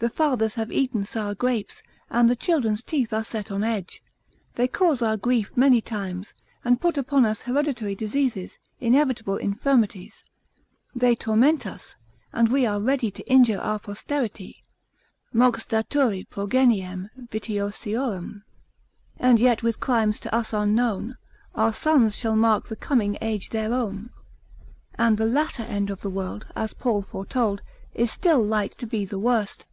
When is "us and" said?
11.66-12.48